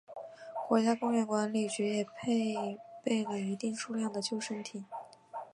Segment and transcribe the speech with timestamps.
[0.67, 4.83] 国家公园管理局也配备了一定数量的救生艇。